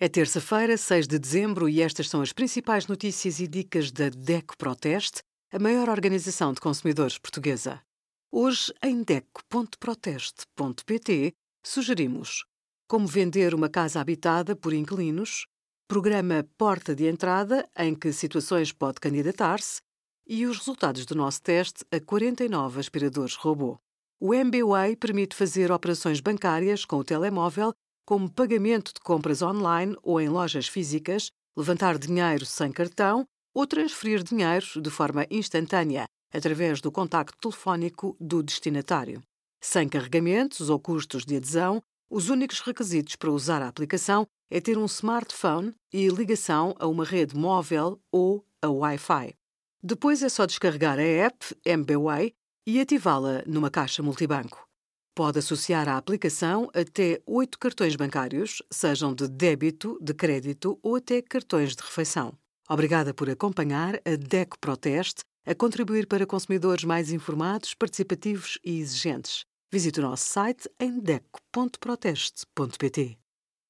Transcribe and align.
É 0.00 0.08
terça-feira, 0.08 0.76
6 0.76 1.08
de 1.08 1.18
dezembro, 1.18 1.68
e 1.68 1.82
estas 1.82 2.08
são 2.08 2.22
as 2.22 2.32
principais 2.32 2.86
notícias 2.86 3.40
e 3.40 3.48
dicas 3.48 3.90
da 3.90 4.08
DECO 4.08 4.56
Proteste, 4.56 5.24
a 5.52 5.58
maior 5.58 5.88
organização 5.88 6.52
de 6.52 6.60
consumidores 6.60 7.18
portuguesa. 7.18 7.82
Hoje, 8.30 8.72
em 8.80 9.02
DECO.proteste.pt, 9.02 11.32
sugerimos 11.66 12.44
como 12.86 13.08
vender 13.08 13.56
uma 13.56 13.68
casa 13.68 14.00
habitada 14.00 14.54
por 14.54 14.72
inquilinos, 14.72 15.48
programa 15.88 16.46
Porta 16.56 16.94
de 16.94 17.08
Entrada, 17.08 17.68
em 17.76 17.92
que 17.92 18.12
situações 18.12 18.70
pode 18.70 19.00
candidatar-se, 19.00 19.80
e 20.28 20.46
os 20.46 20.58
resultados 20.58 21.04
do 21.06 21.16
nosso 21.16 21.42
teste 21.42 21.84
a 21.90 21.98
49 21.98 22.78
aspiradores 22.78 23.34
robô. 23.34 23.80
O 24.20 24.32
MBWay 24.32 24.94
permite 24.94 25.34
fazer 25.34 25.72
operações 25.72 26.20
bancárias 26.20 26.84
com 26.84 26.98
o 26.98 27.04
telemóvel 27.04 27.74
como 28.08 28.30
pagamento 28.30 28.94
de 28.94 29.00
compras 29.00 29.42
online 29.42 29.94
ou 30.02 30.18
em 30.18 30.30
lojas 30.30 30.66
físicas, 30.66 31.30
levantar 31.54 31.98
dinheiro 31.98 32.46
sem 32.46 32.72
cartão 32.72 33.26
ou 33.54 33.66
transferir 33.66 34.22
dinheiro 34.22 34.64
de 34.80 34.88
forma 34.88 35.26
instantânea 35.30 36.06
através 36.32 36.80
do 36.80 36.90
contacto 36.90 37.36
telefónico 37.38 38.16
do 38.18 38.42
destinatário. 38.42 39.20
Sem 39.62 39.86
carregamentos 39.90 40.70
ou 40.70 40.80
custos 40.80 41.26
de 41.26 41.36
adesão, 41.36 41.82
os 42.08 42.30
únicos 42.30 42.60
requisitos 42.60 43.14
para 43.14 43.30
usar 43.30 43.60
a 43.60 43.68
aplicação 43.68 44.26
é 44.50 44.58
ter 44.58 44.78
um 44.78 44.86
smartphone 44.86 45.74
e 45.92 46.08
ligação 46.08 46.74
a 46.78 46.86
uma 46.86 47.04
rede 47.04 47.36
móvel 47.36 48.00
ou 48.10 48.42
a 48.62 48.70
Wi-Fi. 48.70 49.34
Depois 49.82 50.22
é 50.22 50.30
só 50.30 50.46
descarregar 50.46 50.98
a 50.98 51.02
app 51.02 51.54
MBWay 51.62 52.32
e 52.66 52.80
ativá-la 52.80 53.42
numa 53.46 53.70
caixa 53.70 54.02
multibanco. 54.02 54.67
Pode 55.18 55.40
associar 55.40 55.88
à 55.88 55.96
aplicação 55.96 56.70
até 56.72 57.20
oito 57.26 57.58
cartões 57.58 57.96
bancários, 57.96 58.62
sejam 58.70 59.12
de 59.12 59.26
débito, 59.26 59.98
de 60.00 60.14
crédito 60.14 60.78
ou 60.80 60.94
até 60.94 61.20
cartões 61.20 61.74
de 61.74 61.82
refeição. 61.82 62.38
Obrigada 62.70 63.12
por 63.12 63.28
acompanhar 63.28 63.96
a 64.04 64.14
DECO 64.14 64.56
Proteste 64.60 65.24
a 65.44 65.56
contribuir 65.56 66.06
para 66.06 66.24
consumidores 66.24 66.84
mais 66.84 67.10
informados, 67.10 67.74
participativos 67.74 68.60
e 68.64 68.78
exigentes. 68.78 69.44
Visite 69.72 69.98
o 69.98 70.04
nosso 70.04 70.24
site 70.24 70.70
em 70.78 71.00
deco.proteste.pt. 71.00 73.18